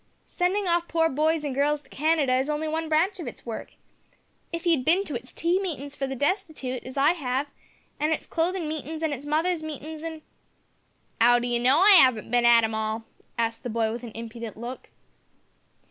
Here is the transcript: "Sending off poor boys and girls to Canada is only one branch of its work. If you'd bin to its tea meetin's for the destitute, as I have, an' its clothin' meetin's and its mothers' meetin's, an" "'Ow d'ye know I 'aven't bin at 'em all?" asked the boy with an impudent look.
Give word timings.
"Sending 0.25 0.67
off 0.67 0.87
poor 0.87 1.09
boys 1.09 1.43
and 1.43 1.53
girls 1.53 1.83
to 1.83 1.87
Canada 1.91 2.35
is 2.37 2.49
only 2.49 2.67
one 2.67 2.89
branch 2.89 3.19
of 3.19 3.27
its 3.27 3.45
work. 3.45 3.73
If 4.51 4.65
you'd 4.65 4.83
bin 4.83 5.03
to 5.03 5.13
its 5.13 5.31
tea 5.31 5.59
meetin's 5.61 5.95
for 5.95 6.07
the 6.07 6.15
destitute, 6.15 6.83
as 6.83 6.97
I 6.97 7.11
have, 7.11 7.51
an' 7.99 8.11
its 8.11 8.25
clothin' 8.25 8.67
meetin's 8.67 9.03
and 9.03 9.13
its 9.13 9.27
mothers' 9.27 9.61
meetin's, 9.61 10.01
an" 10.01 10.23
"'Ow 11.21 11.37
d'ye 11.37 11.59
know 11.59 11.81
I 11.81 11.99
'aven't 12.01 12.31
bin 12.31 12.45
at 12.47 12.63
'em 12.63 12.73
all?" 12.73 13.03
asked 13.37 13.61
the 13.61 13.69
boy 13.69 13.91
with 13.91 14.01
an 14.01 14.11
impudent 14.15 14.57
look. 14.57 14.89